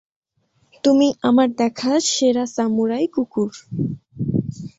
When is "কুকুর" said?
3.07-3.51